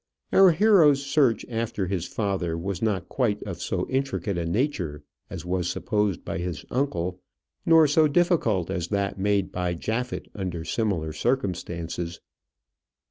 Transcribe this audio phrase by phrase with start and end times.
[0.33, 5.45] Our hero's search after his father was not quite of so intricate a nature as
[5.45, 7.21] was supposed by his uncle,
[7.67, 12.19] nor so difficult as that made by Japhet under similar circumstances.